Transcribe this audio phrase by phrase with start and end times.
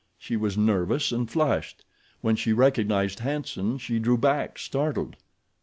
[0.17, 1.85] She was nervous and flushed.
[2.21, 5.15] When she recognized Hanson she drew back, startled.